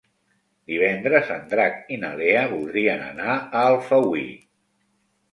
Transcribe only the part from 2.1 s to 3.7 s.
Lea voldrien anar a